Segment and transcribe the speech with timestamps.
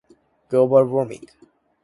[0.49, 1.29] global warming